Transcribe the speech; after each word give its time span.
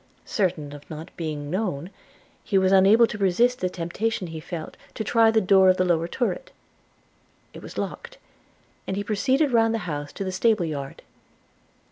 Certain 0.25 0.73
of 0.73 0.89
not 0.89 1.15
being 1.15 1.51
known, 1.51 1.91
he 2.43 2.57
was 2.57 2.71
unable 2.71 3.05
to 3.05 3.19
resist 3.19 3.59
the 3.59 3.69
temptation 3.69 4.25
he 4.25 4.39
felt, 4.39 4.75
to 4.95 5.03
try 5.03 5.29
the 5.29 5.39
door 5.39 5.69
of 5.69 5.77
the 5.77 5.85
lower 5.85 6.07
turret– 6.07 6.49
It 7.53 7.61
was 7.61 7.77
locked, 7.77 8.17
and 8.87 8.97
he 8.97 9.03
proceeded 9.03 9.53
round 9.53 9.75
the 9.75 9.85
house 9.85 10.11
to 10.13 10.23
the 10.23 10.31
stable 10.31 10.65
yard. 10.65 11.03